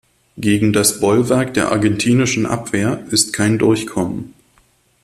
[0.35, 4.33] Gegen das Bollwerk der argentinischen Abwehr ist kein Durchkommen.